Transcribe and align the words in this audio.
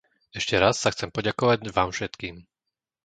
Ešte 0.39 0.55
raz 0.63 0.75
sa 0.81 0.89
chcem 0.93 1.09
poďakovať 1.17 1.59
vám 1.77 1.89
všetkým. 1.95 2.35